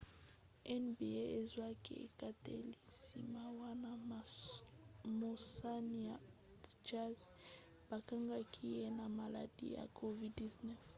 [0.85, 3.89] nba ezwaki ekateli nsima wana
[5.19, 6.17] mosani ya
[6.49, 7.21] utah jazz
[7.89, 10.63] bakangaki ye na maladi ya covid-19